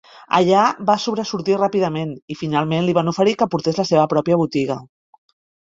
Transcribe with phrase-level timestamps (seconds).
[0.37, 4.85] Allà va sobresortir ràpidament i finalment li van oferir que portés la seva pròpia botiga.